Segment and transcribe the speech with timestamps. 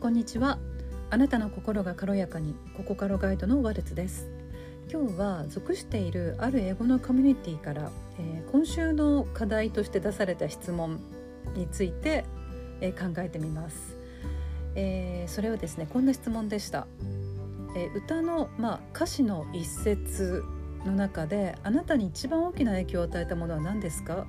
[0.00, 0.58] こんにちは。
[1.10, 4.30] あなたの心が軽やかにココカロガイドのワルツです。
[4.90, 11.00] 今日は属しているある英語のコミュニティから、えー、今週の課題として出された質問
[11.54, 12.24] について、
[12.80, 13.98] えー、考えてみます、
[14.74, 16.86] えー、それはですねこんな質問でした、
[17.76, 20.42] え歌の、まあ、歌詞の一節
[20.86, 24.26] の中であなたに一番大きな影響を与えたものは何ですか？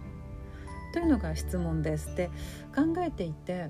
[0.91, 2.13] というのが質問です。
[2.17, 2.29] で
[2.75, 3.69] 考えていて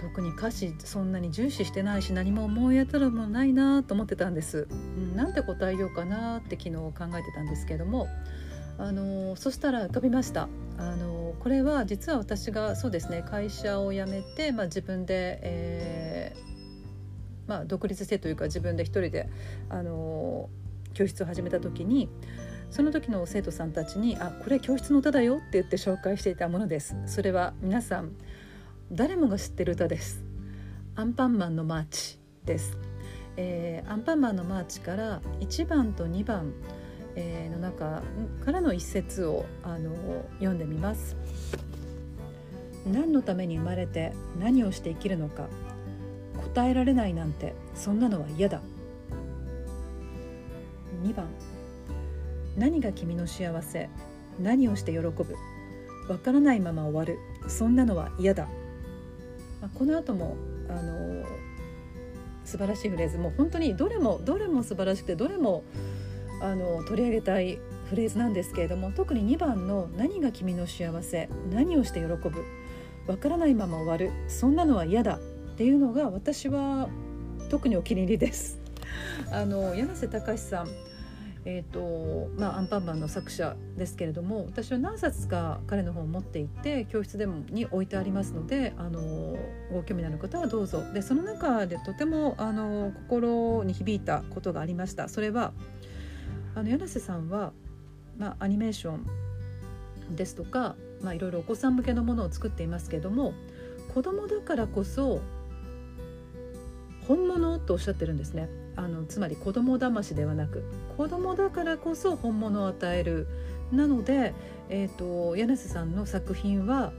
[0.00, 8.08] 特に歌詞そんなに重視してないし何も思い当たるものないなと思ってたんです、うん、なんて答えようかなって昨日考えてたんですけども。
[8.78, 10.48] あのそしたら浮かびました。
[10.78, 19.30] あのこれは実は私がそうですね会社を辞めて、まあ、自分で、えー、まあ、独立してというか自分で一人で
[19.70, 20.50] あの
[20.92, 22.10] 教室を始めた時に
[22.70, 26.96] その時の生徒さんたちに「あこれ教室の歌だよ」って言って紹介していたものです。
[27.06, 28.12] それは皆さん
[28.92, 30.22] 誰もが知ってる歌です。
[30.94, 32.78] アンパンマンのマーチです、
[33.36, 36.52] えー、アンパンマンのマーチから1番と2番、
[37.16, 38.00] えー、の中
[38.44, 39.90] からの一節をあの
[40.34, 41.16] 読んでみます。
[42.86, 45.48] 何のために生まれて何をして生きるのか
[46.54, 48.62] 答えられないなんてそんなのは嫌だ。
[51.02, 51.26] 2番。
[52.56, 53.90] 何が君の幸せ
[54.40, 55.34] 何をして喜ぶ
[56.08, 58.46] わからないまま終わるそんなのは嫌だ。
[59.66, 60.36] まあ、この後も
[60.68, 61.24] あの
[62.44, 65.64] 素晴らしいフレーズもう本当にどれもどれも素晴らしくてどれも
[66.40, 67.58] あの取り上げたい
[67.90, 72.44] フレーズなんですけれども特に2番の「何が君の幸せ何をして喜ぶ
[73.08, 75.16] わからないまま終わるそんなのは嫌だ」
[75.52, 76.88] っていうのが私は
[77.48, 78.60] 特にお気に入りです。
[79.32, 80.68] あの柳瀬隆さん
[81.48, 89.38] えーとまあ、アンパンマンの作者ですけれども私は何冊か彼の本を持っていて教室でもに置いてありますのであの
[89.72, 90.82] ご興味のある方はどうぞ。
[90.92, 95.08] でその中でとてもあの心に響いたことがありました。
[95.08, 95.52] それは
[96.56, 97.52] あの柳瀬さんは、
[98.18, 103.34] まあ、アニメーションですとか、まあ、いろいろお子さん向けのものを作っていますけれども
[103.94, 105.20] 子供だからこそ
[107.06, 108.65] 本物とおっしゃってるんですね。
[108.76, 110.64] あのつまり子供騙しではなく
[110.96, 113.26] 子供だからこそ本物を与える。
[113.72, 114.32] なので、
[114.68, 116.92] えーと、柳瀬さんの作品は、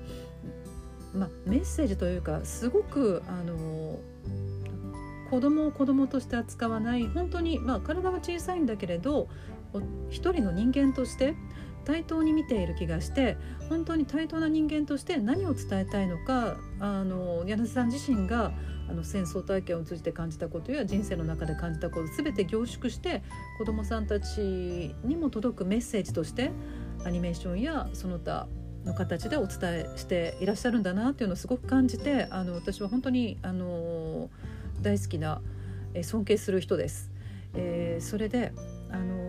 [1.14, 4.00] まメッセージというかすごくあの
[5.30, 7.08] 子供を子供として扱わない。
[7.08, 9.30] 本当に、まあ、体は小さいんだけれど
[10.10, 11.36] 一人の人間として
[11.88, 13.38] 対等に見ている気がして
[13.70, 18.52] 本当に対等な人間として何を伝えたいのかあの柳瀬さん自身が
[18.90, 23.24] あの戦争体験を通じて感じたことや人生の中で感じたこと全て凝縮して
[23.58, 26.52] 子どもさんたちにも届くメッセージとして
[27.06, 28.50] アニメーションやその他
[28.84, 34.30] の形でお伝えしていらっしゃるんだなっていうのをすごく感じてあの私は本当にあの
[34.82, 35.42] 大好きな
[36.02, 37.12] 尊敬する人です。
[37.54, 38.52] えー、それで
[38.92, 39.27] あの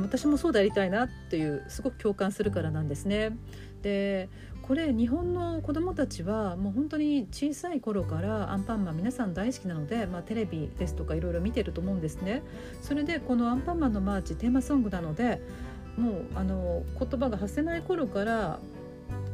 [0.00, 3.36] 私もそうでありたいなっていうすごく共感するからなんですね。
[3.82, 4.28] で
[4.62, 12.42] これ日本の子どもたちはもう本当に小さい頃からアンパンマン皆さん大好きなので、まあ、テレビですとかいろいろ見てると思うんですね。
[12.80, 15.42] それでこの「アンパンマンのマーチ」テーマソングなので
[15.96, 18.60] もうあの言葉が発せない頃から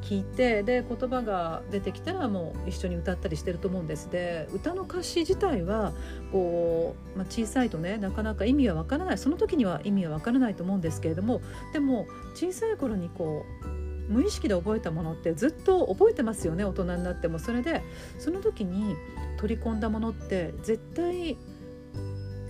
[0.08, 4.10] 聞いてで言葉が出てきたらもう一緒に歌ったりしてると思うんです。
[4.10, 5.92] で歌の歌詞自体は
[6.32, 9.18] こう、まあ、小さいとねなかなか意味はわからない。
[9.18, 11.42] その時には意味はわからないと思うんですけれども
[11.74, 13.68] でも小さい頃にこう
[14.10, 17.38] 無意識で覚えたものってずっと覚えてますよね大人になっても。
[17.38, 17.82] それで
[18.18, 18.96] その時に
[19.36, 21.36] 取り込んだものって絶対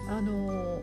[0.09, 0.81] あの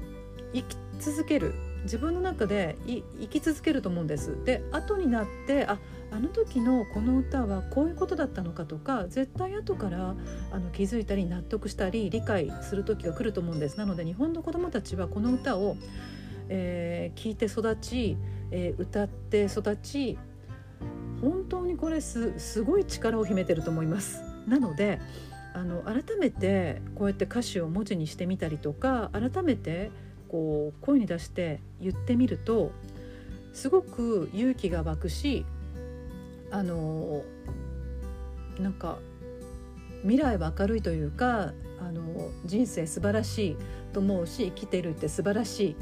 [0.53, 1.53] 生き続ける。
[1.85, 4.43] 自分の中で生き続けると思うんです。
[4.43, 5.77] で後になってあ
[6.11, 10.15] あの時のこの歌はこういうことだったのかとか絶対後から
[10.51, 15.77] あの気づいたり納得したり理解する時が来ると思うんですなので日本の子どもたちはこの歌を、
[16.49, 18.17] えー、聞いて育ち、
[18.51, 20.17] えー、歌って育ち
[21.21, 24.21] 本当にこれすすごい力を秘めてると思います。
[24.47, 24.99] なので
[25.53, 29.89] あの改めてこうやって歌詞を文字にしてみたりとか改めて
[30.27, 32.71] こう声に出して言ってみると
[33.53, 35.45] すごく勇気が湧くし
[36.51, 37.23] あの
[38.59, 38.99] なんか
[40.01, 43.57] 未来は明るいというかあの人生素晴らしい
[43.93, 45.75] と思うし生きてるって素晴らしい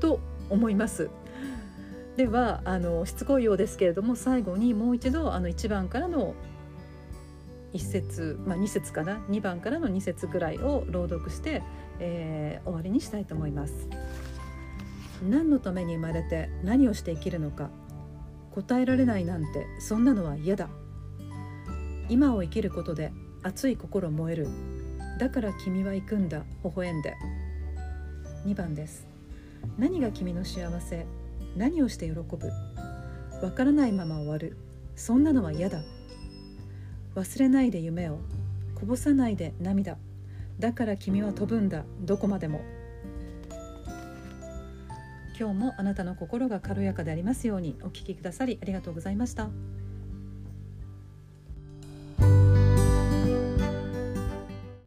[0.00, 0.20] と
[0.50, 1.10] 思います。
[2.16, 6.34] ではあのしつこいようですけれども最後にもう一度あの1番からの
[7.72, 11.62] 1節、まあ、2節かな？2番からの2節ぐらいを朗読して、
[11.98, 13.88] えー、終わりにしたいと思います。
[15.28, 17.70] 何のために生まれて何をして生きるのか
[18.54, 20.68] 答えられないなんてそんなのは嫌だ。
[22.08, 23.12] 今を生きることで
[23.42, 24.48] 熱い心燃える。
[25.18, 27.14] だから君は行くんだ微笑んで。
[28.46, 29.08] 2番です。
[29.76, 31.06] 何が君の幸せ
[31.56, 32.50] 何をして喜ぶ。
[33.42, 34.56] わからないまま終わる。
[34.94, 35.82] そんなのは嫌だ。
[37.16, 38.18] 忘れないで夢を
[38.76, 39.96] こぼさないで涙。
[40.60, 42.60] だから君は飛ぶんだどこまでも。
[45.38, 49.48] 今日もあなたの心が軽やかでありますようにお聞きくださりありがとうございました。